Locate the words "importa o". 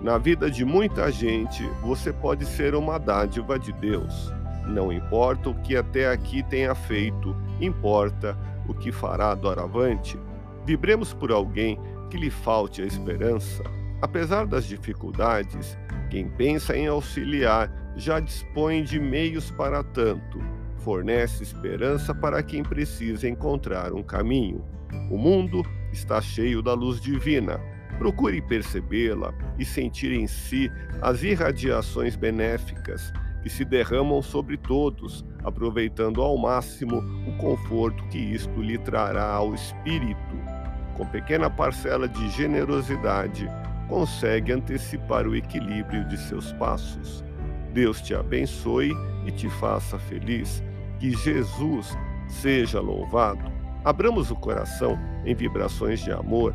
4.90-5.54, 7.60-8.72